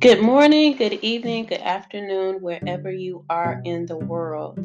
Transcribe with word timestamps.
Good 0.00 0.22
morning, 0.22 0.78
good 0.78 0.94
evening, 1.02 1.44
good 1.44 1.60
afternoon, 1.60 2.40
wherever 2.40 2.90
you 2.90 3.22
are 3.28 3.60
in 3.66 3.84
the 3.84 3.98
world. 3.98 4.58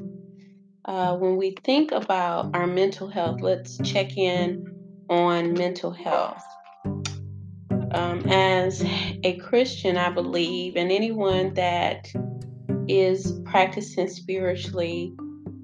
Uh, 0.86 1.18
when 1.18 1.36
we 1.36 1.58
think 1.66 1.92
about 1.92 2.56
our 2.56 2.66
mental 2.66 3.10
health, 3.10 3.42
let's 3.42 3.78
check 3.80 4.16
in 4.16 4.66
on 5.10 5.52
mental 5.52 5.92
health. 5.92 6.42
Um, 6.86 8.24
as 8.30 8.82
a 9.26 9.36
Christian, 9.42 9.98
I 9.98 10.10
believe, 10.10 10.78
and 10.78 10.90
anyone 10.90 11.54
that 11.56 12.08
is 12.88 13.38
practicing 13.44 14.08
spiritually, 14.08 15.14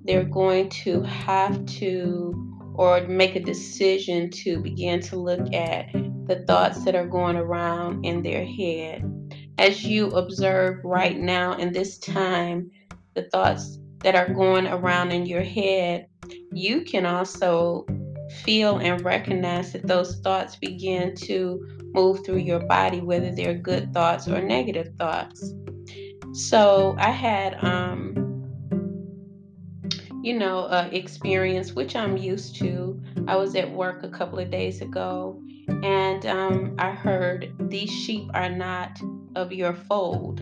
they're 0.04 0.26
going 0.26 0.68
to 0.84 1.02
have 1.04 1.66
to 1.78 2.74
or 2.76 3.08
make 3.08 3.38
a 3.38 3.40
decision 3.40 4.32
to 4.32 4.60
begin 4.60 5.00
to 5.04 5.16
look 5.16 5.53
at 5.53 5.94
the 5.94 6.44
thoughts 6.45 6.84
that 6.84 6.94
are 6.94 7.08
going 7.08 7.38
around 7.38 8.05
in 8.05 8.22
their 8.22 8.44
head. 8.44 9.02
As 9.62 9.84
you 9.84 10.08
observe 10.08 10.84
right 10.84 11.20
now 11.20 11.54
in 11.54 11.72
this 11.72 12.00
time, 12.00 12.72
the 13.14 13.30
thoughts 13.30 13.78
that 14.00 14.16
are 14.16 14.34
going 14.34 14.66
around 14.66 15.12
in 15.12 15.28
your 15.28 15.44
head, 15.44 16.08
you 16.52 16.82
can 16.82 17.06
also 17.06 17.86
feel 18.44 18.80
and 18.80 19.06
recognize 19.06 19.72
that 19.74 19.86
those 19.86 20.20
thoughts 20.22 20.56
begin 20.56 21.14
to 21.18 21.64
move 21.94 22.26
through 22.26 22.40
your 22.40 22.62
body, 22.62 23.02
whether 23.02 23.30
they're 23.30 23.54
good 23.54 23.94
thoughts 23.94 24.28
or 24.28 24.42
negative 24.42 24.96
thoughts. 24.98 25.54
So 26.34 26.96
I 26.98 27.12
had, 27.12 27.64
um, 27.64 28.16
you 30.23 30.40
know, 30.40 30.62
uh, 30.62 30.90
experience 30.92 31.73
which 31.73 31.96
I'm 31.96 32.18
used 32.18 32.56
to. 32.56 33.00
I 33.28 33.36
was 33.36 33.56
at 33.56 33.72
work 33.72 34.02
a 34.02 34.09
couple 34.09 34.40
of 34.40 34.50
days 34.50 34.82
ago, 34.82 35.40
and 35.84 36.26
um, 36.26 36.76
I 36.80 36.90
heard 36.90 37.53
these 37.70 37.92
sheep 37.92 38.28
are 38.34 38.50
not 38.50 39.00
of 39.36 39.52
your 39.52 39.74
fold. 39.74 40.42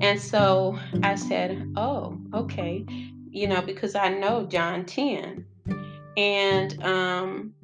And 0.00 0.20
so 0.20 0.78
I 1.02 1.14
said, 1.14 1.72
Oh, 1.76 2.18
okay. 2.34 2.84
You 3.30 3.48
know, 3.48 3.62
because 3.62 3.94
I 3.94 4.08
know 4.08 4.46
John 4.46 4.84
10. 4.84 5.46
And 6.16 6.82
um, 6.82 7.54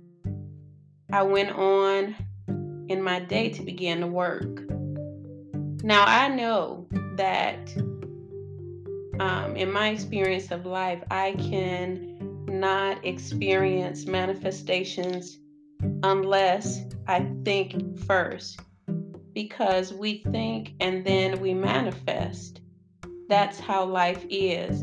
I 1.13 1.23
went 1.23 1.51
on 1.51 2.15
in 2.89 3.03
my 3.03 3.21
day 3.21 3.51
to 3.51 3.63
begin 3.63 4.01
to 4.01 4.07
work. 4.07 4.63
Now 5.83 6.05
I 6.07 6.29
know 6.29 6.87
that 7.17 7.75
um, 9.21 9.57
in 9.57 9.73
my 9.73 9.89
experience 9.89 10.51
of 10.51 10.67
life, 10.67 11.03
I 11.11 11.33
can 11.33 12.45
not 12.47 13.05
experience 13.05 14.07
manifestations 14.07 15.39
unless 16.03 16.81
I 17.07 17.27
think 17.45 17.99
first. 18.01 18.61
Because 19.37 19.93
we 19.93 20.23
think 20.33 20.73
and 20.81 21.05
then 21.05 21.41
we 21.41 21.53
manifest. 21.53 22.63
That's 23.29 23.61
how 23.61 23.85
life 23.85 24.25
is. 24.31 24.83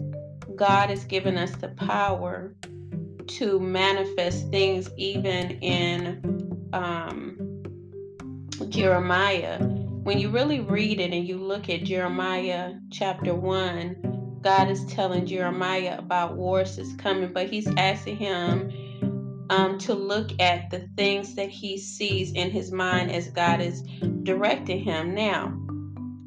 God 0.56 0.92
has 0.92 1.06
given 1.06 1.38
us 1.38 1.50
the 1.56 1.70
power 1.70 2.54
to 3.30 3.60
manifest 3.60 4.52
things, 4.52 4.92
even 4.96 5.58
in 5.62 6.70
um, 6.72 7.64
Jeremiah. 8.70 9.58
When 9.58 10.20
you 10.20 10.30
really 10.30 10.60
read 10.60 11.00
it 11.00 11.12
and 11.14 11.28
you 11.28 11.40
look 11.40 11.68
at 11.68 11.86
Jeremiah 11.86 12.76
chapter 12.92 13.34
1, 13.34 14.38
God 14.44 14.70
is 14.70 14.86
telling 14.86 15.26
Jeremiah 15.26 15.98
about 15.98 16.36
wars 16.36 16.76
that's 16.76 16.94
coming, 16.98 17.34
but 17.34 17.50
he's 17.50 17.68
asking 17.76 18.18
him 18.18 19.48
um, 19.50 19.80
to 19.80 19.96
look 19.96 20.40
at 20.40 20.70
the 20.70 20.88
things 20.96 21.34
that 21.34 21.50
he 21.50 21.80
sees 21.80 22.34
in 22.34 22.52
his 22.52 22.72
mind 22.72 23.12
as 23.12 23.30
God 23.30 23.60
is 23.60 23.82
directing 24.24 24.80
him. 24.80 25.14
Now, 25.14 25.58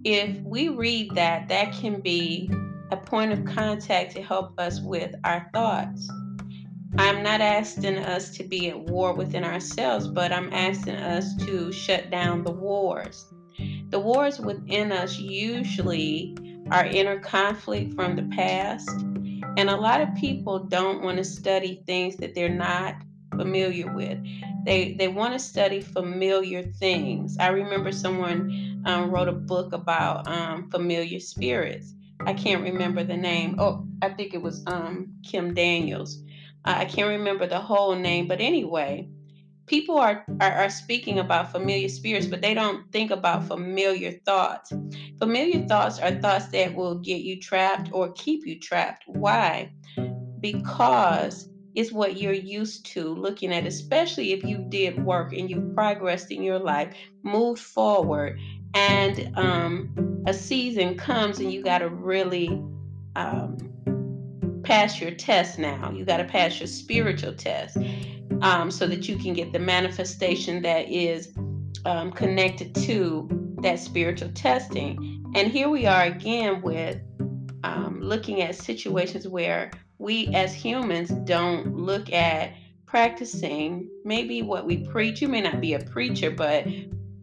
if 0.04 0.40
we 0.42 0.68
read 0.68 1.14
that, 1.14 1.48
that 1.48 1.72
can 1.72 2.00
be 2.00 2.50
a 2.92 2.96
point 2.96 3.32
of 3.32 3.44
contact 3.44 4.12
to 4.14 4.22
help 4.22 4.58
us 4.58 4.80
with 4.80 5.14
our 5.24 5.50
thoughts. 5.52 6.08
I'm 6.98 7.22
not 7.22 7.40
asking 7.40 7.98
us 7.98 8.30
to 8.36 8.44
be 8.44 8.70
at 8.70 8.78
war 8.78 9.12
within 9.12 9.44
ourselves, 9.44 10.08
but 10.08 10.32
I'm 10.32 10.52
asking 10.52 10.94
us 10.96 11.34
to 11.44 11.72
shut 11.72 12.10
down 12.10 12.44
the 12.44 12.52
wars. 12.52 13.26
The 13.90 13.98
wars 13.98 14.38
within 14.38 14.92
us 14.92 15.18
usually 15.18 16.36
are 16.70 16.86
inner 16.86 17.18
conflict 17.18 17.94
from 17.94 18.16
the 18.16 18.28
past, 18.34 18.88
and 19.56 19.68
a 19.68 19.76
lot 19.76 20.00
of 20.00 20.14
people 20.14 20.60
don't 20.60 21.02
want 21.02 21.18
to 21.18 21.24
study 21.24 21.82
things 21.86 22.16
that 22.16 22.34
they're 22.34 22.48
not 22.48 22.94
familiar 23.36 23.92
with. 23.92 24.18
They 24.64 24.94
they 24.94 25.08
want 25.08 25.32
to 25.32 25.38
study 25.38 25.80
familiar 25.80 26.62
things. 26.62 27.36
I 27.38 27.48
remember 27.48 27.92
someone 27.92 28.82
um, 28.86 29.10
wrote 29.10 29.28
a 29.28 29.32
book 29.32 29.72
about 29.72 30.26
um, 30.28 30.70
familiar 30.70 31.20
spirits. 31.20 31.94
I 32.20 32.32
can't 32.32 32.62
remember 32.62 33.04
the 33.04 33.16
name. 33.16 33.56
Oh, 33.58 33.86
I 34.02 34.08
think 34.10 34.34
it 34.34 34.42
was 34.42 34.62
um, 34.66 35.12
Kim 35.22 35.54
Daniels. 35.54 36.22
I 36.64 36.84
can't 36.84 37.08
remember 37.08 37.46
the 37.46 37.60
whole 37.60 37.94
name, 37.94 38.26
but 38.26 38.40
anyway, 38.40 39.08
people 39.66 39.96
are, 39.98 40.24
are, 40.40 40.52
are 40.52 40.70
speaking 40.70 41.18
about 41.18 41.52
familiar 41.52 41.88
spirits, 41.88 42.26
but 42.26 42.40
they 42.40 42.54
don't 42.54 42.90
think 42.92 43.10
about 43.10 43.46
familiar 43.46 44.12
thoughts. 44.24 44.72
Familiar 45.18 45.66
thoughts 45.66 46.00
are 46.00 46.12
thoughts 46.12 46.48
that 46.48 46.74
will 46.74 46.96
get 46.96 47.20
you 47.20 47.40
trapped 47.40 47.90
or 47.92 48.12
keep 48.12 48.46
you 48.46 48.58
trapped. 48.58 49.04
Why? 49.06 49.70
Because 50.40 51.48
it's 51.76 51.92
what 51.92 52.16
you're 52.16 52.32
used 52.32 52.86
to 52.86 53.14
looking 53.14 53.52
at, 53.52 53.66
especially 53.66 54.32
if 54.32 54.42
you 54.42 54.64
did 54.70 55.04
work 55.04 55.34
and 55.34 55.50
you 55.50 55.72
progressed 55.74 56.32
in 56.32 56.42
your 56.42 56.58
life, 56.58 56.96
moved 57.22 57.60
forward, 57.60 58.40
and 58.74 59.30
um, 59.36 60.24
a 60.26 60.32
season 60.32 60.96
comes 60.96 61.38
and 61.38 61.52
you 61.52 61.62
got 61.62 61.78
to 61.78 61.90
really 61.90 62.48
um, 63.14 63.58
pass 64.64 64.98
your 64.98 65.10
test 65.10 65.58
now. 65.58 65.92
You 65.92 66.06
got 66.06 66.16
to 66.16 66.24
pass 66.24 66.58
your 66.58 66.66
spiritual 66.66 67.34
test 67.34 67.76
um, 68.40 68.70
so 68.70 68.86
that 68.86 69.06
you 69.06 69.18
can 69.18 69.34
get 69.34 69.52
the 69.52 69.58
manifestation 69.58 70.62
that 70.62 70.88
is 70.90 71.34
um, 71.84 72.10
connected 72.10 72.74
to 72.86 73.28
that 73.60 73.78
spiritual 73.78 74.30
testing. 74.30 75.30
And 75.34 75.48
here 75.48 75.68
we 75.68 75.84
are 75.84 76.04
again 76.04 76.62
with 76.62 77.00
um, 77.64 78.00
looking 78.00 78.40
at 78.40 78.54
situations 78.54 79.28
where 79.28 79.70
we 79.98 80.28
as 80.34 80.54
humans 80.54 81.10
don't 81.10 81.76
look 81.76 82.12
at 82.12 82.52
practicing 82.86 83.88
maybe 84.04 84.42
what 84.42 84.66
we 84.66 84.78
preach. 84.78 85.20
You 85.20 85.28
may 85.28 85.40
not 85.40 85.60
be 85.60 85.74
a 85.74 85.78
preacher, 85.78 86.30
but 86.30 86.66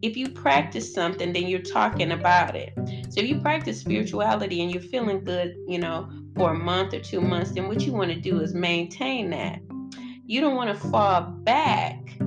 if 0.02 0.16
you 0.16 0.28
practice 0.28 0.92
something, 0.92 1.32
then 1.32 1.48
you're 1.48 1.60
talking 1.60 2.12
about 2.12 2.54
it. 2.54 2.74
So 3.08 3.20
if 3.20 3.28
you 3.28 3.40
practice 3.40 3.80
spirituality 3.80 4.62
and 4.62 4.70
you're 4.70 4.82
feeling 4.82 5.24
good, 5.24 5.56
you 5.66 5.78
know, 5.78 6.10
for 6.36 6.52
a 6.52 6.58
month 6.58 6.92
or 6.94 7.00
two 7.00 7.20
months, 7.20 7.52
then 7.52 7.68
what 7.68 7.80
you 7.82 7.92
want 7.92 8.10
to 8.10 8.20
do 8.20 8.40
is 8.40 8.54
maintain 8.54 9.30
that. 9.30 9.60
You 10.26 10.40
don't 10.40 10.56
want 10.56 10.76
to 10.78 10.88
fall 10.88 11.22
back 11.22 12.18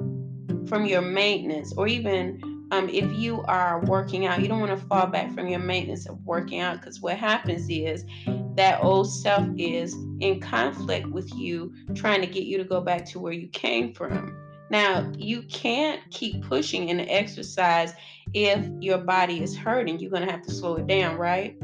from 0.68 0.86
your 0.86 1.02
maintenance 1.02 1.74
or 1.78 1.88
even 1.88 2.42
um, 2.72 2.90
if 2.90 3.10
you 3.14 3.44
are 3.44 3.84
working 3.86 4.26
out, 4.26 4.42
you 4.42 4.48
don't 4.48 4.60
want 4.60 4.78
to 4.78 4.86
fall 4.88 5.08
back 5.08 5.34
from 5.34 5.48
your 5.48 5.60
maintenance 5.60 6.06
of 6.08 6.20
working 6.26 6.60
out 6.60 6.80
because 6.80 7.00
what 7.00 7.18
happens 7.18 7.70
is 7.70 8.06
that 8.58 8.84
old 8.84 9.10
self 9.10 9.48
is 9.58 9.94
in 10.20 10.40
conflict 10.40 11.08
with 11.08 11.34
you, 11.36 11.74
trying 11.94 12.22
to 12.22 12.28
get 12.28 12.44
you 12.44 12.58
to 12.58 12.64
go 12.64 12.82
back 12.82 13.06
to 13.06 13.20
where 13.20 13.32
you 13.32 13.48
came 13.50 13.94
from. 13.94 14.36
Now, 14.70 15.10
you 15.16 15.44
can't 15.44 16.02
keep 16.12 16.44
pushing 16.44 16.90
in 16.90 16.98
the 16.98 17.04
exercise 17.04 17.94
if 18.34 18.68
your 18.82 18.98
body 18.98 19.42
is 19.42 19.56
hurting. 19.56 20.00
You're 20.00 20.12
going 20.12 20.26
to 20.26 20.32
have 20.32 20.42
to 20.42 20.52
slow 20.52 20.76
it 20.76 20.88
down, 20.88 21.18
right? 21.18 21.56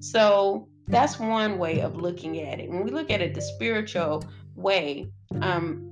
So, 0.00 0.68
that's 0.88 1.18
one 1.18 1.58
way 1.58 1.80
of 1.80 1.96
looking 1.96 2.40
at 2.40 2.60
it. 2.60 2.70
When 2.70 2.84
we 2.84 2.92
look 2.92 3.10
at 3.10 3.20
it 3.20 3.34
the 3.34 3.42
spiritual 3.42 4.22
way, 4.54 5.10
um, 5.42 5.82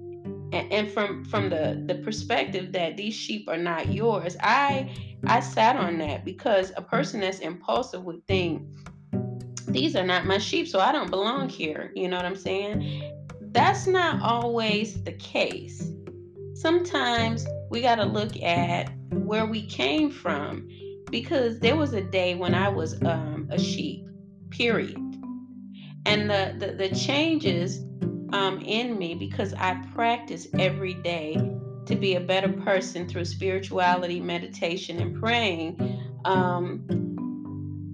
and, 0.52 0.72
and 0.72 0.90
from 0.90 1.24
from 1.24 1.50
the 1.50 1.82
the 1.86 1.96
perspective 1.96 2.70
that 2.72 2.96
these 2.96 3.12
sheep 3.12 3.48
are 3.48 3.58
not 3.58 3.92
yours, 3.92 4.36
I 4.40 4.94
I 5.26 5.40
sat 5.40 5.74
on 5.74 5.98
that 5.98 6.24
because 6.24 6.72
a 6.76 6.82
person 6.82 7.20
that's 7.20 7.40
impulsive 7.40 8.04
would 8.04 8.24
think 8.28 8.62
these 9.74 9.96
are 9.96 10.06
not 10.06 10.24
my 10.24 10.38
sheep, 10.38 10.68
so 10.68 10.78
I 10.78 10.92
don't 10.92 11.10
belong 11.10 11.48
here. 11.48 11.90
You 11.94 12.08
know 12.08 12.16
what 12.16 12.24
I'm 12.24 12.36
saying? 12.36 13.12
That's 13.40 13.86
not 13.86 14.22
always 14.22 15.02
the 15.02 15.12
case. 15.12 15.90
Sometimes 16.54 17.44
we 17.70 17.82
got 17.82 17.96
to 17.96 18.04
look 18.04 18.40
at 18.40 18.92
where 19.10 19.46
we 19.46 19.66
came 19.66 20.10
from 20.10 20.68
because 21.10 21.58
there 21.58 21.76
was 21.76 21.92
a 21.92 22.00
day 22.00 22.36
when 22.36 22.54
I 22.54 22.68
was 22.68 23.02
um, 23.02 23.48
a 23.50 23.58
sheep 23.58 24.06
period. 24.50 24.96
And 26.06 26.30
the, 26.30 26.54
the, 26.58 26.88
the 26.88 26.94
changes 26.94 27.80
um, 28.32 28.60
in 28.60 28.96
me 28.96 29.14
because 29.14 29.54
I 29.54 29.74
practice 29.92 30.46
every 30.56 30.94
day 30.94 31.34
to 31.86 31.96
be 31.96 32.14
a 32.14 32.20
better 32.20 32.52
person 32.52 33.08
through 33.08 33.24
spirituality, 33.24 34.20
meditation, 34.20 35.00
and 35.00 35.20
praying. 35.20 35.80
Um, 36.24 37.03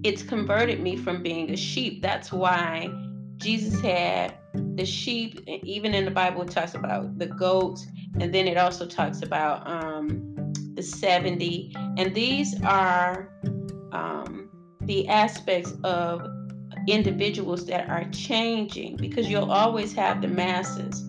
it's 0.03 0.23
converted 0.23 0.81
me 0.81 0.97
from 0.97 1.21
being 1.21 1.51
a 1.51 1.57
sheep. 1.57 2.01
That's 2.01 2.31
why 2.31 2.89
Jesus 3.37 3.79
had 3.81 4.35
the 4.75 4.85
sheep, 4.85 5.43
even 5.47 5.93
in 5.93 6.05
the 6.05 6.11
Bible, 6.11 6.41
it 6.43 6.51
talks 6.51 6.75
about 6.75 7.17
the 7.17 7.27
goats, 7.27 7.85
and 8.19 8.33
then 8.33 8.47
it 8.47 8.57
also 8.57 8.85
talks 8.85 9.21
about 9.21 9.67
um, 9.67 10.53
the 10.75 10.83
70. 10.83 11.73
And 11.97 12.13
these 12.13 12.61
are 12.63 13.29
um, 13.91 14.49
the 14.81 15.07
aspects 15.07 15.73
of 15.83 16.27
individuals 16.87 17.65
that 17.67 17.89
are 17.89 18.05
changing 18.11 18.97
because 18.97 19.29
you'll 19.29 19.51
always 19.51 19.93
have 19.93 20.21
the 20.21 20.27
masses 20.27 21.07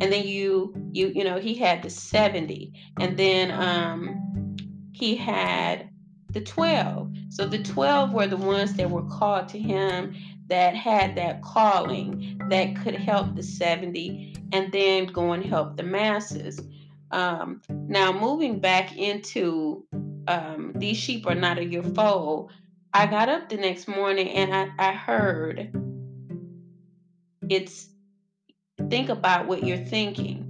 and 0.00 0.12
then 0.12 0.26
you 0.26 0.74
you 0.92 1.10
you 1.14 1.24
know 1.24 1.38
he 1.38 1.54
had 1.54 1.82
the 1.82 1.88
70 1.88 2.72
and 3.00 3.16
then 3.16 3.50
um 3.52 4.56
he 4.92 5.16
had 5.16 5.88
the 6.34 6.40
12 6.40 7.10
so 7.30 7.46
the 7.46 7.62
12 7.62 8.12
were 8.12 8.26
the 8.26 8.36
ones 8.36 8.74
that 8.74 8.90
were 8.90 9.04
called 9.04 9.48
to 9.48 9.58
him 9.58 10.14
that 10.48 10.74
had 10.76 11.16
that 11.16 11.40
calling 11.42 12.40
that 12.50 12.76
could 12.76 12.94
help 12.94 13.34
the 13.34 13.42
70 13.42 14.36
and 14.52 14.70
then 14.72 15.06
go 15.06 15.32
and 15.32 15.44
help 15.44 15.76
the 15.76 15.82
masses. 15.82 16.60
Um 17.10 17.62
now 17.68 18.12
moving 18.12 18.60
back 18.60 18.96
into 18.96 19.86
um 20.28 20.72
these 20.76 20.96
sheep 20.96 21.26
are 21.26 21.34
not 21.34 21.58
of 21.58 21.72
your 21.72 21.82
fold 21.82 22.50
I 22.92 23.06
got 23.06 23.28
up 23.28 23.48
the 23.48 23.56
next 23.56 23.88
morning 23.88 24.28
and 24.30 24.54
I, 24.54 24.90
I 24.90 24.92
heard 24.92 25.72
it's 27.48 27.88
think 28.88 29.08
about 29.08 29.46
what 29.46 29.64
you're 29.64 29.76
thinking. 29.76 30.43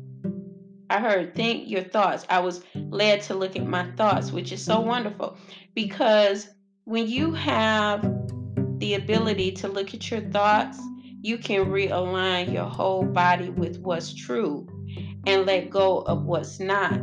I 0.95 1.01
heard 1.01 1.35
think 1.35 1.69
your 1.69 1.83
thoughts. 1.83 2.25
I 2.31 2.39
was 2.39 2.63
led 2.77 3.21
to 3.23 3.35
look 3.35 3.57
at 3.57 3.67
my 3.67 3.91
thoughts, 3.97 4.31
which 4.31 4.53
is 4.53 4.65
so 4.65 4.79
wonderful 4.79 5.37
because 5.75 6.51
when 6.85 7.09
you 7.09 7.33
have 7.33 8.01
the 8.79 8.95
ability 8.95 9.51
to 9.53 9.67
look 9.67 9.93
at 9.93 10.09
your 10.09 10.21
thoughts, 10.21 10.79
you 11.21 11.37
can 11.37 11.67
realign 11.67 12.53
your 12.53 12.67
whole 12.67 13.05
body 13.05 13.51
with 13.51 13.79
what's 13.81 14.15
true 14.15 14.69
and 15.27 15.47
let 15.47 15.69
go 15.69 16.03
of 16.03 16.27
what's 16.27 16.61
not. 16.61 17.01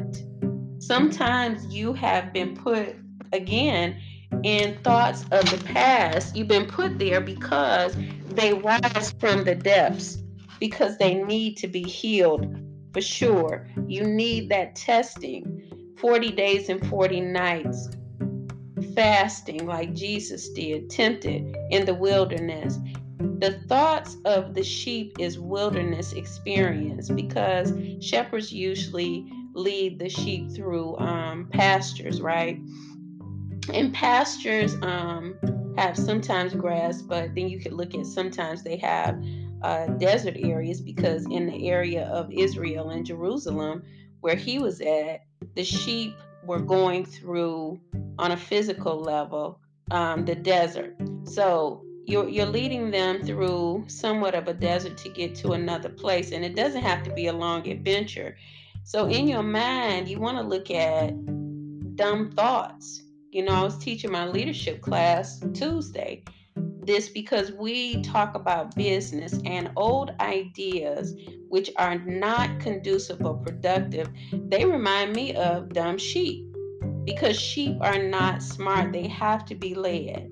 Sometimes 0.80 1.66
you 1.66 1.92
have 1.92 2.32
been 2.32 2.56
put 2.56 2.96
again 3.34 4.00
in 4.44 4.82
thoughts 4.84 5.26
of 5.32 5.52
the 5.52 5.62
past, 5.66 6.34
you've 6.34 6.48
been 6.48 6.66
put 6.66 6.98
there 6.98 7.20
because 7.20 7.94
they 8.30 8.54
rise 8.54 9.14
from 9.20 9.44
the 9.44 9.56
depths, 9.56 10.24
because 10.62 10.98
they 10.98 11.16
need 11.16 11.58
to 11.58 11.68
be 11.68 11.84
healed 11.84 12.48
for 12.94 13.02
sure. 13.02 13.68
You 13.88 14.04
need 14.04 14.50
that 14.50 14.76
testing 14.76 15.94
40 15.98 16.32
days 16.32 16.70
and 16.70 16.86
40 16.88 17.22
nights, 17.22 17.90
fasting 18.96 19.66
like 19.66 19.94
Jesus 19.94 20.50
did, 20.50 20.90
tempted 20.90 21.56
in 21.70 21.86
the 21.86 21.94
wilderness. 21.94 22.78
The 23.18 23.60
thoughts 23.68 24.18
of 24.26 24.54
the 24.54 24.64
sheep 24.64 25.16
is 25.20 25.40
wilderness 25.40 26.14
experience 26.14 27.10
because 27.10 27.74
shepherds 28.00 28.52
usually 28.52 29.32
lead 29.54 30.00
the 30.00 30.10
sheep 30.10 30.52
through 30.52 30.98
um, 30.98 31.50
pastures, 31.52 32.22
right? 32.22 32.60
and 33.74 33.94
pastures 33.94 34.76
um, 34.82 35.36
have 35.78 35.98
sometimes 35.98 36.54
grass, 36.54 37.02
but 37.02 37.34
then 37.36 37.48
you 37.50 37.60
could 37.60 37.74
look 37.74 37.96
at 37.96 38.06
sometimes 38.06 38.64
they 38.64 38.78
have 38.78 39.22
uh, 39.64 39.88
desert 39.88 40.36
areas 40.40 40.82
because 40.82 41.26
in 41.30 41.48
the 41.48 41.70
area 41.70 42.06
of 42.06 42.32
Israel 42.32 42.90
and 42.90 43.06
Jerusalem, 43.06 43.84
where 44.22 44.36
he 44.36 44.60
was 44.60 44.82
at, 44.82 45.22
the 45.56 45.64
sheep 45.64 46.16
were 46.44 46.60
going 46.60 47.06
through 47.06 47.80
on 48.18 48.32
a 48.32 48.38
physical 48.38 49.00
level 49.00 49.60
um, 49.92 50.26
the 50.26 50.36
desert. 50.36 50.96
So 51.24 51.84
you're, 52.06 52.28
you're 52.28 52.46
leading 52.46 52.92
them 52.92 53.22
through 53.22 53.86
somewhat 53.88 54.36
of 54.36 54.48
a 54.48 54.54
desert 54.54 54.98
to 54.98 55.10
get 55.10 55.36
to 55.36 55.52
another 55.52 55.90
place, 55.90 56.32
and 56.32 56.44
it 56.44 56.56
doesn't 56.56 56.84
have 56.84 57.04
to 57.04 57.14
be 57.14 57.28
a 57.28 57.34
long 57.34 57.68
adventure. 57.68 58.38
So 58.84 59.08
in 59.08 59.28
your 59.28 59.44
mind, 59.44 60.08
you 60.08 60.20
want 60.20 60.38
to 60.38 60.44
look 60.44 60.72
at 60.72 61.14
dumb 61.96 62.32
thoughts 62.32 63.04
you 63.32 63.44
know, 63.44 63.54
I 63.54 63.64
was 63.64 63.78
teaching 63.78 64.12
my 64.12 64.28
leadership 64.28 64.82
class 64.82 65.42
Tuesday. 65.54 66.24
This 66.84 67.10
because 67.10 67.52
we 67.52 68.02
talk 68.02 68.36
about 68.36 68.76
business 68.76 69.40
and 69.46 69.72
old 69.76 70.12
ideas 70.20 71.16
which 71.50 71.70
are 71.78 72.00
not 72.00 72.60
conducive 72.60 73.24
or 73.26 73.36
productive, 73.38 74.10
they 74.32 74.66
remind 74.66 75.14
me 75.14 75.36
of 75.36 75.70
dumb 75.70 75.98
sheep 75.98 76.48
because 77.06 77.40
sheep 77.40 77.78
are 77.82 78.02
not 78.02 78.42
smart, 78.42 78.94
they 78.94 79.08
have 79.08 79.46
to 79.46 79.56
be 79.56 79.76
led. 79.76 80.32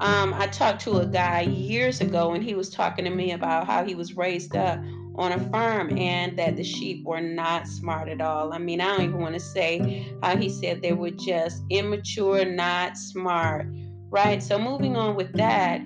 Um, 0.00 0.34
I 0.34 0.48
talked 0.48 0.80
to 0.82 0.98
a 0.98 1.06
guy 1.06 1.42
years 1.42 2.00
ago 2.00 2.32
and 2.32 2.42
he 2.42 2.54
was 2.54 2.70
talking 2.70 3.04
to 3.04 3.10
me 3.10 3.32
about 3.32 3.66
how 3.66 3.84
he 3.84 3.94
was 3.94 4.16
raised 4.16 4.56
up 4.56 4.80
on 5.14 5.32
a 5.32 5.50
farm 5.50 5.96
and 5.98 6.36
that 6.38 6.56
the 6.56 6.64
sheep 6.64 7.04
were 7.04 7.20
not 7.20 7.68
smart 7.68 8.08
at 8.08 8.20
all. 8.20 8.52
I 8.52 8.58
mean, 8.58 8.80
I 8.80 8.96
don't 8.96 9.06
even 9.06 9.20
want 9.20 9.34
to 9.34 9.40
say 9.40 10.12
how 10.22 10.36
he 10.36 10.48
said 10.48 10.82
they 10.82 10.92
were 10.92 11.10
just 11.10 11.62
immature, 11.70 12.44
not 12.44 12.96
smart, 12.96 13.66
right? 14.12 14.42
So, 14.42 14.58
moving 14.58 14.94
on 14.94 15.16
with 15.16 15.32
that, 15.32 15.80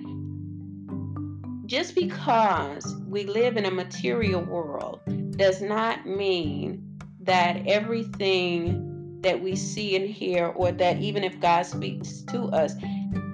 just 1.65 1.95
because 1.95 2.95
we 3.07 3.23
live 3.23 3.57
in 3.57 3.65
a 3.65 3.71
material 3.71 4.41
world 4.41 4.99
does 5.37 5.61
not 5.61 6.05
mean 6.05 6.83
that 7.21 7.65
everything 7.65 9.19
that 9.21 9.41
we 9.41 9.55
see 9.55 9.95
and 9.95 10.07
hear, 10.07 10.47
or 10.47 10.71
that 10.73 10.99
even 10.99 11.23
if 11.23 11.39
God 11.39 11.65
speaks 11.65 12.21
to 12.23 12.43
us, 12.49 12.73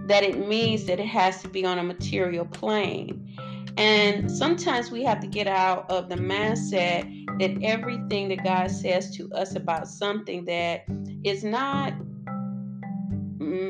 that 0.07 0.23
it 0.23 0.47
means 0.47 0.85
that 0.85 0.99
it 0.99 1.07
has 1.07 1.41
to 1.41 1.49
be 1.49 1.65
on 1.65 1.79
a 1.79 1.83
material 1.83 2.45
plane. 2.45 3.35
And 3.77 4.31
sometimes 4.31 4.91
we 4.91 5.03
have 5.03 5.19
to 5.21 5.27
get 5.27 5.47
out 5.47 5.89
of 5.89 6.07
the 6.07 6.15
mindset 6.15 7.09
that 7.39 7.63
everything 7.63 8.29
that 8.29 8.43
God 8.43 8.69
says 8.69 9.15
to 9.17 9.31
us 9.31 9.55
about 9.55 9.87
something 9.87 10.45
that 10.45 10.85
is 11.23 11.43
not 11.43 11.93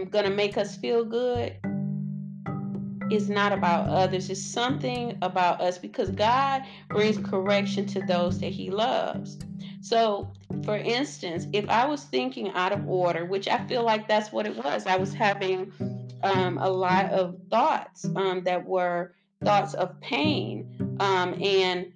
going 0.05 0.25
to 0.25 0.31
make 0.31 0.57
us 0.57 0.75
feel 0.77 1.03
good 1.03 1.57
is 3.11 3.29
not 3.29 3.51
about 3.51 3.87
others. 3.89 4.29
It's 4.29 4.41
something 4.41 5.17
about 5.21 5.61
us 5.61 5.77
because 5.77 6.09
God 6.09 6.63
brings 6.89 7.17
correction 7.17 7.85
to 7.87 8.01
those 8.01 8.39
that 8.39 8.51
He 8.51 8.69
loves. 8.69 9.37
So, 9.81 10.31
for 10.63 10.77
instance, 10.77 11.47
if 11.53 11.67
I 11.69 11.85
was 11.85 12.03
thinking 12.05 12.51
out 12.51 12.71
of 12.71 12.87
order, 12.87 13.25
which 13.25 13.47
I 13.47 13.65
feel 13.67 13.83
like 13.83 14.07
that's 14.07 14.31
what 14.31 14.45
it 14.45 14.55
was, 14.55 14.85
I 14.87 14.95
was 14.95 15.13
having 15.13 15.71
um, 16.23 16.57
a 16.57 16.69
lot 16.69 17.11
of 17.11 17.37
thoughts 17.49 18.05
um, 18.15 18.43
that 18.45 18.65
were 18.65 19.13
thoughts 19.43 19.73
of 19.73 19.99
pain 19.99 20.97
um, 20.99 21.33
and 21.41 21.91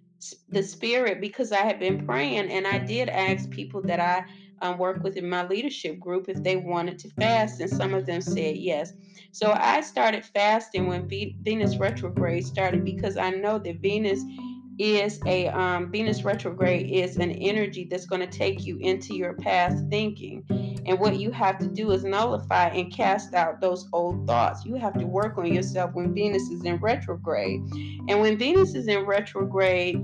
the 0.50 0.64
spirit 0.64 1.22
because 1.22 1.52
I 1.52 1.62
had 1.62 1.80
been 1.80 2.06
praying 2.06 2.52
and 2.52 2.68
I 2.68 2.80
did 2.80 3.08
ask 3.08 3.50
people 3.50 3.82
that 3.84 4.00
I 4.00 4.26
um, 4.62 4.78
work 4.78 5.04
with 5.04 5.18
in 5.18 5.30
my 5.30 5.46
leadership 5.48 6.00
group 6.00 6.30
if 6.30 6.42
they 6.44 6.56
wanted 6.56 7.00
to 7.00 7.10
fast, 7.12 7.62
and 7.62 7.70
some 7.70 7.94
of 7.94 8.06
them 8.06 8.22
said 8.22 8.58
yes. 8.58 8.94
So 9.32 9.54
I 9.56 9.82
started 9.82 10.26
fasting 10.26 10.88
when 10.88 11.08
Venus 11.08 11.78
retrograde 11.78 12.46
started 12.46 12.84
because 12.84 13.18
I 13.18 13.32
know 13.32 13.60
that 13.60 13.82
Venus 13.82 14.24
is 14.80 15.20
a 15.26 15.48
um, 15.48 15.92
Venus 15.92 16.24
retrograde 16.24 16.90
is 16.90 17.18
an 17.18 17.32
energy 17.32 17.88
that's 17.90 18.06
going 18.06 18.22
to 18.22 18.38
take 18.38 18.66
you 18.66 18.78
into 18.78 19.16
your 19.16 19.34
past 19.34 19.84
thinking. 19.90 20.44
And 20.86 21.00
what 21.00 21.18
you 21.18 21.32
have 21.32 21.58
to 21.60 21.68
do 21.68 21.92
is 21.92 22.04
nullify 22.04 22.68
and 22.68 22.94
cast 22.94 23.34
out 23.34 23.60
those 23.60 23.90
old 23.92 24.26
thoughts. 24.26 24.66
You 24.66 24.76
have 24.76 24.98
to 25.00 25.06
work 25.06 25.38
on 25.38 25.52
yourself 25.52 25.92
when 25.94 26.14
Venus 26.14 26.44
is 26.44 26.64
in 26.64 26.78
retrograde. 26.78 27.62
And 28.08 28.22
when 28.22 28.38
Venus 28.38 28.74
is 28.74 28.88
in 28.88 29.06
retrograde, 29.06 30.04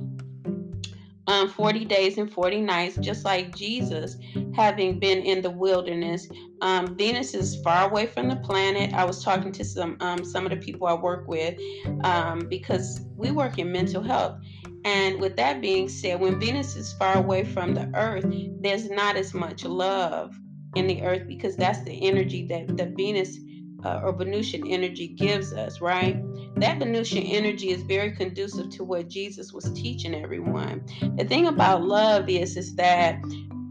um, 1.28 1.50
40 1.50 1.86
days 1.86 2.18
and 2.18 2.32
40 2.32 2.62
nights, 2.62 2.98
just 2.98 3.24
like 3.24 3.56
Jesus 3.56 4.18
having 4.56 5.00
been 5.00 5.20
in 5.20 5.42
the 5.42 5.50
wilderness. 5.50 6.28
Um, 6.62 6.96
Venus 6.96 7.34
is 7.34 7.62
far 7.64 7.90
away 7.90 8.08
from 8.08 8.30
the 8.30 8.36
planet. 8.38 8.94
I 8.94 9.04
was 9.06 9.24
talking 9.24 9.52
to 9.52 9.66
some 9.66 9.98
um, 10.00 10.24
some 10.24 10.46
of 10.46 10.52
the 10.52 10.58
people 10.58 10.88
I 10.88 10.94
work 10.94 11.28
with 11.28 11.58
um, 12.04 12.48
because 12.50 13.02
we 13.18 13.32
work 13.32 13.60
in 13.60 13.72
mental 13.72 14.02
health. 14.02 14.40
And 14.86 15.20
with 15.20 15.36
that 15.38 15.62
being 15.62 15.88
said, 15.88 16.20
when 16.20 16.40
Venus 16.40 16.76
is 16.76 16.94
far 16.94 17.18
away 17.18 17.46
from 17.46 17.74
the 17.74 17.90
Earth, 17.96 18.26
there's 18.60 18.90
not 18.90 19.16
as 19.16 19.34
much 19.34 19.64
love 19.64 20.36
in 20.76 20.88
the 20.88 21.04
Earth 21.04 21.28
because 21.28 21.56
that's 21.56 21.84
the 21.84 22.06
energy 22.06 22.46
that 22.48 22.76
the 22.76 22.88
Venus 22.88 23.38
uh, 23.86 24.02
or 24.04 24.14
Venusian 24.14 24.68
energy 24.68 25.08
gives 25.08 25.54
us, 25.54 25.82
right? 25.82 26.22
That 26.56 26.80
Venusian 26.80 27.24
energy 27.24 27.70
is 27.70 27.84
very 27.84 28.12
conducive 28.12 28.70
to 28.72 28.84
what 28.84 29.10
Jesus 29.10 29.52
was 29.54 29.72
teaching 29.74 30.16
everyone. 30.16 30.86
The 31.18 31.26
thing 31.26 31.48
about 31.48 31.84
love 31.84 32.30
is, 32.30 32.58
is 32.58 32.76
that 32.76 33.22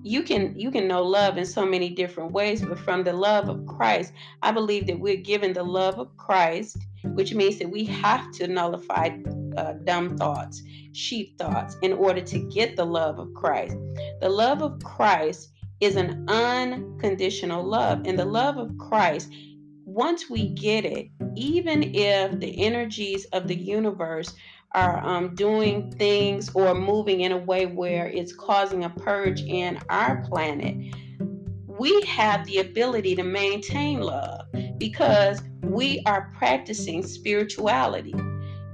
you 0.02 0.22
can 0.22 0.58
you 0.58 0.70
can 0.70 0.88
know 0.88 1.02
love 1.02 1.38
in 1.38 1.46
so 1.46 1.64
many 1.64 1.88
different 1.88 2.32
ways 2.32 2.62
but 2.62 2.78
from 2.78 3.04
the 3.04 3.12
love 3.12 3.48
of 3.48 3.64
christ 3.66 4.12
i 4.42 4.50
believe 4.50 4.86
that 4.86 4.98
we're 4.98 5.16
given 5.16 5.52
the 5.52 5.62
love 5.62 5.98
of 5.98 6.16
christ 6.16 6.76
which 7.14 7.34
means 7.34 7.58
that 7.58 7.70
we 7.70 7.84
have 7.84 8.30
to 8.32 8.46
nullify 8.48 9.10
uh, 9.56 9.72
dumb 9.84 10.16
thoughts 10.16 10.62
sheep 10.92 11.38
thoughts 11.38 11.76
in 11.82 11.92
order 11.92 12.20
to 12.20 12.38
get 12.50 12.76
the 12.76 12.84
love 12.84 13.18
of 13.18 13.32
christ. 13.34 13.76
The 14.20 14.28
love 14.28 14.62
of 14.62 14.82
christ 14.82 15.50
is 15.80 15.96
an 15.96 16.24
unconditional 16.28 17.64
love 17.64 18.02
and 18.04 18.18
the 18.18 18.24
love 18.24 18.56
of 18.58 18.76
christ 18.78 19.32
once 19.84 20.30
we 20.30 20.48
get 20.50 20.84
it, 20.84 21.08
even 21.34 21.94
if 21.94 22.38
the 22.38 22.64
energies 22.64 23.26
of 23.26 23.48
the 23.48 23.56
universe 23.56 24.34
are 24.74 25.04
um, 25.04 25.34
doing 25.34 25.90
things 25.92 26.50
or 26.54 26.74
moving 26.74 27.20
in 27.20 27.32
a 27.32 27.36
way 27.36 27.66
where 27.66 28.06
it's 28.06 28.32
causing 28.34 28.84
a 28.84 28.90
purge 28.90 29.40
in 29.42 29.78
our 29.88 30.22
planet, 30.22 30.94
we 31.66 32.00
have 32.02 32.46
the 32.46 32.58
ability 32.58 33.14
to 33.16 33.22
maintain 33.22 34.00
love 34.00 34.46
because 34.78 35.42
we 35.62 36.02
are 36.06 36.32
practicing 36.36 37.02
spirituality. 37.02 38.14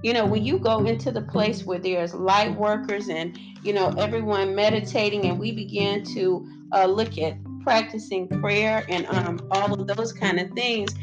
You 0.02 0.12
know, 0.12 0.26
when 0.26 0.45
you 0.45 0.59
go 0.59 0.85
into 0.85 1.11
the 1.11 1.23
place 1.23 1.64
where 1.64 1.78
there's 1.78 2.14
light 2.14 2.55
workers 2.57 3.09
and, 3.09 3.38
you 3.62 3.73
know, 3.73 3.88
everyone 3.99 4.55
meditating, 4.55 5.26
and 5.26 5.38
we 5.38 5.52
begin 5.52 6.05
to 6.14 6.47
uh, 6.73 6.87
look 6.87 7.19
at 7.19 7.37
practicing 7.62 8.28
prayer 8.28 8.85
and 8.88 9.07
um, 9.07 9.40
all 9.50 9.73
of 9.73 9.87
those 9.88 10.12
kind 10.12 10.38
of 10.38 10.50
things, 10.52 10.95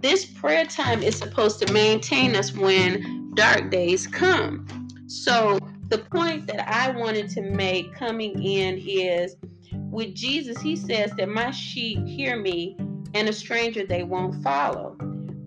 this 0.00 0.24
prayer 0.24 0.64
time 0.64 1.02
is 1.02 1.16
supposed 1.16 1.60
to 1.66 1.72
maintain 1.72 2.34
us 2.34 2.52
when 2.52 3.17
dark 3.38 3.70
days 3.70 4.04
come. 4.04 4.66
So, 5.06 5.60
the 5.90 5.98
point 5.98 6.48
that 6.48 6.68
I 6.68 6.90
wanted 6.90 7.30
to 7.30 7.40
make 7.40 7.94
coming 7.94 8.42
in 8.42 8.82
is 8.84 9.36
with 9.72 10.12
Jesus, 10.12 10.60
he 10.60 10.74
says 10.74 11.12
that 11.16 11.28
my 11.28 11.52
sheep 11.52 12.04
hear 12.04 12.36
me, 12.36 12.76
and 13.14 13.28
a 13.28 13.32
stranger 13.32 13.86
they 13.86 14.02
won't 14.02 14.42
follow. 14.42 14.96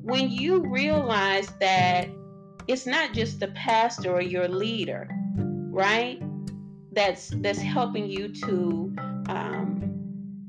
When 0.03 0.31
you 0.31 0.61
realize 0.61 1.47
that 1.59 2.07
it's 2.69 2.85
not 2.85 3.11
just 3.11 3.41
the 3.41 3.49
pastor 3.49 4.13
or 4.13 4.21
your 4.21 4.47
leader, 4.47 5.09
right? 5.69 6.21
That's 6.93 7.29
that's 7.41 7.59
helping 7.59 8.09
you 8.09 8.29
to 8.45 8.95
um, 9.27 9.90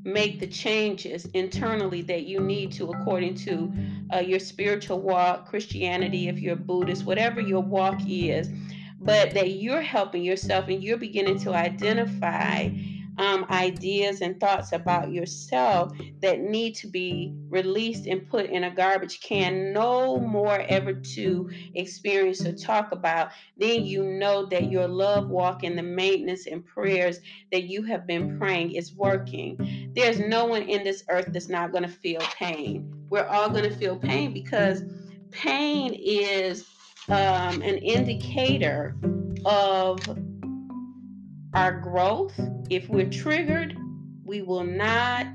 make 0.05 0.41
the 0.41 0.47
changes 0.47 1.27
internally 1.35 2.03
that 2.03 2.25
you 2.25 2.41
need 2.41 2.73
to 2.73 2.91
according 2.91 3.35
to 3.35 3.73
uh, 4.13 4.19
your 4.19 4.39
spiritual 4.39 5.01
walk, 5.01 5.49
Christianity, 5.49 6.29
if 6.29 6.39
you're 6.39 6.57
Buddhist, 6.57 7.05
whatever 7.05 7.41
your 7.41 7.63
walk 7.63 8.01
is, 8.09 8.49
but 9.01 9.33
that 9.35 9.53
you're 9.53 9.81
helping 9.81 10.23
yourself 10.23 10.69
and 10.69 10.83
you're 10.83 10.97
beginning 10.97 11.39
to 11.41 11.53
identify 11.55 12.69
um, 13.19 13.45
ideas 13.51 14.21
and 14.21 14.39
thoughts 14.41 14.73
about 14.73 15.13
yourself 15.13 15.93
that 16.21 16.41
need 16.41 16.75
to 16.77 16.87
be 16.89 17.35
released 17.49 18.07
and 18.07 18.29
put 18.29 18.47
in 18.47 18.65
a 18.65 18.75
garbage 18.75 19.21
can 19.21 19.73
no 19.73 20.19
more 20.19 20.61
ever 20.69 20.95
to 20.95 21.51
experience 21.75 22.45
or 22.45 22.53
talk 22.53 22.93
about, 22.93 23.31
then 23.57 23.85
you 23.85 24.03
know 24.05 24.47
that 24.47 24.71
your 24.71 24.89
love 24.89 25.29
walk 25.29 25.63
and 25.63 25.77
the 25.77 25.83
maintenance 25.83 26.47
and 26.47 26.65
prayers 26.65 27.19
that 27.51 27.65
you 27.65 27.83
have 27.83 28.07
been 28.07 28.39
praying 28.39 28.73
is 28.73 28.95
working. 28.95 29.91
There's 29.95 30.19
no 30.19 30.47
one 30.47 30.63
in 30.63 30.85
this 30.85 31.05
earth 31.09 31.29
that's 31.29 31.49
not 31.49 31.73
going 31.73 31.85
to 31.85 31.91
feel 31.91 32.21
pain. 32.21 32.91
We're 33.11 33.27
all 33.27 33.51
going 33.51 33.65
to 33.65 33.77
feel 33.77 33.97
pain 33.97 34.33
because 34.33 34.83
pain 35.31 35.93
is 35.95 36.65
um, 37.09 37.61
an 37.63 37.77
indicator 37.79 38.97
of 39.45 39.99
our 41.55 41.73
growth. 41.73 42.39
If 42.71 42.89
we're 42.89 43.11
triggered, 43.11 43.77
we 44.25 44.43
will 44.43 44.65
not 44.65 45.27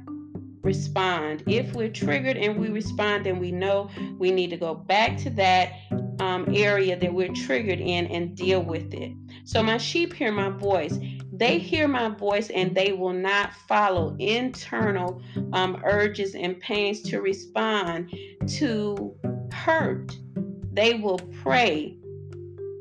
respond. 0.61 1.43
If 1.47 1.73
we're 1.73 1.89
triggered 1.89 2.37
and 2.37 2.59
we 2.59 2.69
respond, 2.69 3.25
then 3.25 3.39
we 3.39 3.51
know 3.51 3.89
we 4.17 4.31
need 4.31 4.49
to 4.49 4.57
go 4.57 4.73
back 4.73 5.17
to 5.19 5.29
that 5.31 5.73
um, 6.19 6.47
area 6.53 6.97
that 6.97 7.13
we're 7.13 7.33
triggered 7.33 7.79
in 7.79 8.07
and 8.07 8.35
deal 8.35 8.61
with 8.61 8.93
it. 8.93 9.13
So 9.45 9.61
my 9.63 9.77
sheep 9.77 10.13
hear 10.13 10.31
my 10.31 10.49
voice. 10.49 10.97
They 11.31 11.59
hear 11.59 11.87
my 11.87 12.09
voice 12.09 12.49
and 12.49 12.75
they 12.75 12.91
will 12.91 13.13
not 13.13 13.53
follow 13.67 14.15
internal 14.19 15.21
um, 15.53 15.81
urges 15.85 16.33
and 16.33 16.59
pains 16.59 17.01
to 17.03 17.21
respond 17.21 18.13
to 18.57 19.15
hurt. 19.53 20.17
They 20.73 20.95
will 20.95 21.19
pray 21.43 21.96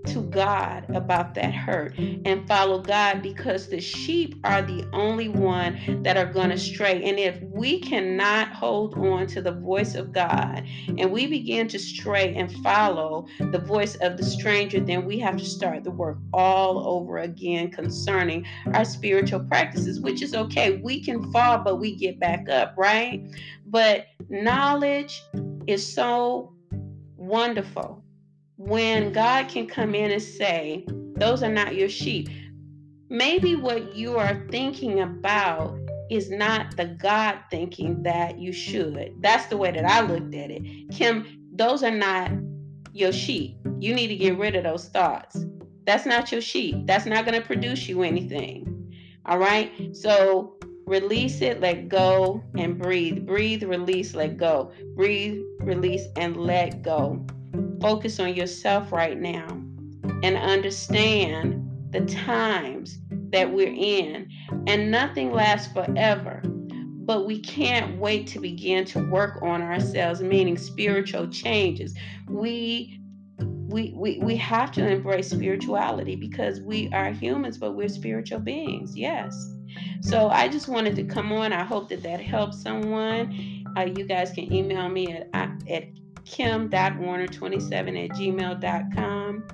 to 0.07 0.23
God 0.23 0.85
about 0.95 1.35
that 1.35 1.53
hurt 1.53 1.99
and 1.99 2.47
follow 2.47 2.81
God 2.81 3.23
because 3.23 3.69
the 3.69 3.81
sheep 3.81 4.39
are 4.45 4.63
the 4.63 4.89
only 4.93 5.29
one 5.29 6.03
that 6.03 6.17
are 6.17 6.33
going 6.33 6.51
to 6.51 6.59
stray. 6.59 7.03
And 7.03 7.19
if 7.19 7.41
we 7.43 7.81
cannot 7.81 8.53
hold 8.53 8.95
on 8.95 9.27
to 9.29 9.43
the 9.43 9.53
voice 9.53 9.95
of 9.95 10.13
God 10.13 10.65
and 10.87 11.11
we 11.11 11.27
begin 11.27 11.69
to 11.69 11.79
stray 11.79 12.35
and 12.35 12.53
follow 12.63 13.27
the 13.39 13.59
voice 13.59 13.97
of 13.97 14.17
the 14.17 14.25
stranger, 14.25 14.81
then 14.81 15.05
we 15.05 15.19
have 15.19 15.37
to 15.37 15.45
start 15.45 15.85
the 15.85 15.91
work 15.91 16.19
all 16.33 16.87
over 16.87 17.19
again 17.19 17.71
concerning 17.71 18.47
our 18.75 18.85
spiritual 18.85 19.41
practices, 19.41 20.01
which 20.01 20.23
is 20.23 20.35
okay. 20.35 20.79
We 20.79 21.03
can 21.03 21.31
fall, 21.33 21.59
but 21.59 21.77
we 21.77 21.97
get 21.97 22.21
back 22.21 22.49
up, 22.49 22.75
right? 22.77 23.23
But 23.67 24.07
knowledge 24.29 25.23
is 25.67 25.87
so 25.87 26.53
wonderful 27.17 28.05
when 28.57 29.13
God 29.13 29.49
can 29.49 29.67
come 29.67 29.95
in 29.95 30.11
and 30.11 30.23
say, 30.23 30.85
Those 31.17 31.43
are 31.43 31.53
not 31.53 31.75
your 31.75 31.89
sheep. 31.89 32.29
Maybe 33.09 33.55
what 33.55 33.95
you 33.95 34.17
are 34.17 34.47
thinking 34.51 35.01
about 35.01 35.79
is 36.11 36.31
not 36.31 36.77
the 36.77 36.87
God 36.87 37.39
thinking 37.51 38.03
that 38.03 38.39
you 38.39 38.53
should. 38.53 39.15
That's 39.21 39.47
the 39.47 39.57
way 39.57 39.71
that 39.73 39.85
I 39.85 40.01
looked 40.01 40.35
at 40.35 40.51
it. 40.51 40.91
Kim, 40.91 41.27
those 41.53 41.83
are 41.83 41.91
not 41.91 42.31
your 42.93 43.13
sheep. 43.13 43.59
You 43.79 43.95
need 43.95 44.09
to 44.09 44.17
get 44.17 44.39
rid 44.39 44.57
of 44.57 44.65
those 44.65 44.89
thoughts. 44.89 45.45
That's 45.85 46.07
not 46.07 46.33
your 46.33 46.41
sheep. 46.41 46.87
That's 46.87 47.07
not 47.07 47.25
going 47.25 47.41
to 47.41 47.47
produce 47.47 47.89
you 47.89 48.03
anything. 48.03 48.73
All 49.25 49.39
right. 49.39 49.95
So 49.95 50.57
release 50.87 51.43
it, 51.43 51.61
let 51.61 51.89
go, 51.89 52.43
and 52.57 52.79
breathe. 52.79 53.27
Breathe, 53.27 53.63
release, 53.65 54.15
let 54.15 54.37
go. 54.37 54.73
Breathe, 54.95 55.43
release, 55.61 56.07
and 56.17 56.37
let 56.37 56.83
go. 56.83 57.25
Focus 57.81 58.19
on 58.21 58.35
yourself 58.35 58.93
right 58.93 59.19
now 59.19 59.47
and 60.23 60.37
understand 60.37 61.63
the 61.91 62.05
times 62.07 62.99
that 63.31 63.53
we're 63.53 63.75
in. 63.75 64.29
And 64.67 64.91
nothing 64.91 65.33
lasts 65.33 65.73
forever. 65.73 66.43
But 66.45 67.27
we 67.27 67.39
can't 67.41 67.99
wait 67.99 68.27
to 68.29 68.41
begin 68.41 68.85
to 68.87 69.11
work 69.11 69.41
on 69.43 69.63
ourselves, 69.63 70.21
meaning 70.21 70.59
spiritual 70.59 71.29
changes. 71.29 71.95
We 72.29 73.01
we, 73.69 73.93
we, 73.97 74.21
we 74.23 74.37
have 74.37 74.71
to 74.73 74.87
embrace 74.87 75.31
spirituality 75.31 76.15
because 76.15 76.61
we 76.61 76.89
are 76.93 77.11
humans, 77.11 77.59
but 77.59 77.73
we're 77.73 77.89
spiritual 77.89 78.39
beings. 78.39 78.97
Yes. 78.97 79.35
So 80.03 80.29
I 80.29 80.49
just 80.49 80.69
wanted 80.69 80.95
to 80.97 81.05
come 81.05 81.33
on. 81.33 81.53
I 81.53 81.65
hope 81.65 81.89
that 81.89 82.03
that 82.05 82.21
helps 82.21 82.63
someone. 82.63 83.65
Uh, 83.77 83.83
you 83.83 84.05
guys 84.05 84.31
can 84.31 84.53
email 84.53 84.89
me 84.89 85.13
at, 85.35 85.51
at 85.69 85.85
kim.warner27 86.27 88.05
at 88.05 88.17
gmail.com. 88.17 89.45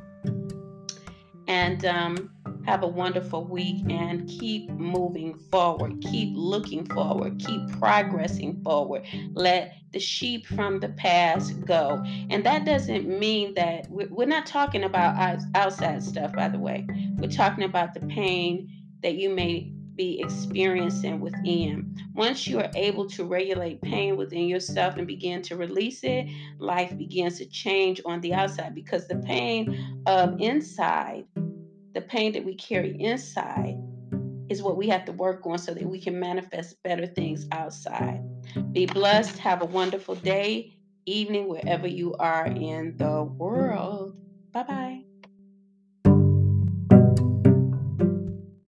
And 1.48 1.84
um, 1.84 2.30
have 2.64 2.82
a 2.82 2.86
wonderful 2.86 3.44
week 3.44 3.84
and 3.90 4.28
keep 4.28 4.70
moving 4.70 5.34
forward. 5.50 6.00
Keep 6.00 6.34
looking 6.36 6.86
forward. 6.86 7.38
Keep 7.38 7.78
progressing 7.78 8.62
forward. 8.62 9.04
Let 9.32 9.74
the 9.92 9.98
sheep 10.00 10.46
from 10.46 10.80
the 10.80 10.90
past 10.90 11.60
go. 11.64 12.02
And 12.30 12.44
that 12.44 12.64
doesn't 12.64 13.06
mean 13.06 13.54
that 13.54 13.86
we're 13.90 14.26
not 14.26 14.46
talking 14.46 14.84
about 14.84 15.40
outside 15.54 16.02
stuff, 16.02 16.32
by 16.32 16.48
the 16.48 16.58
way. 16.58 16.86
We're 17.16 17.30
talking 17.30 17.64
about 17.64 17.94
the 17.94 18.00
pain 18.06 18.70
that 19.02 19.16
you 19.16 19.28
may 19.30 19.72
be 19.96 20.20
experiencing 20.20 21.20
within. 21.20 21.96
Once 22.14 22.46
you 22.46 22.58
are 22.58 22.70
able 22.74 23.08
to 23.10 23.24
regulate 23.24 23.80
pain 23.82 24.16
within 24.16 24.46
yourself 24.46 24.96
and 24.96 25.06
begin 25.06 25.42
to 25.42 25.56
release 25.56 26.00
it, 26.02 26.28
life 26.58 26.96
begins 26.96 27.38
to 27.38 27.46
change 27.46 28.00
on 28.04 28.20
the 28.20 28.34
outside 28.34 28.74
because 28.74 29.06
the 29.08 29.16
pain 29.16 30.02
of 30.06 30.40
inside, 30.40 31.24
the 31.94 32.00
pain 32.00 32.32
that 32.32 32.44
we 32.44 32.54
carry 32.54 33.00
inside, 33.00 33.76
is 34.48 34.62
what 34.62 34.76
we 34.76 34.88
have 34.88 35.04
to 35.06 35.12
work 35.12 35.46
on 35.46 35.58
so 35.58 35.72
that 35.72 35.84
we 35.84 36.00
can 36.00 36.18
manifest 36.18 36.82
better 36.82 37.06
things 37.06 37.46
outside. 37.52 38.22
Be 38.72 38.86
blessed. 38.86 39.38
Have 39.38 39.62
a 39.62 39.66
wonderful 39.66 40.14
day, 40.16 40.74
evening, 41.06 41.48
wherever 41.48 41.86
you 41.86 42.14
are 42.14 42.46
in 42.46 42.96
the 42.98 43.24
world. 43.24 44.16
Bye 44.52 44.62
bye. 44.64 45.01